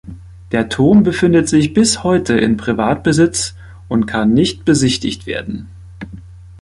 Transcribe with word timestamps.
Der 0.51 0.67
Turm 0.67 1.03
befindet 1.03 1.47
sich 1.47 1.75
bis 1.75 2.01
heute 2.03 2.33
in 2.33 2.57
Privatbesitz 2.57 3.53
und 3.87 4.07
kann 4.07 4.33
nicht 4.33 4.65
besichtigt 4.65 5.27
werden. 5.27 5.67